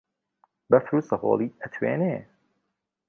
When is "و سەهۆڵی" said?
0.97-1.55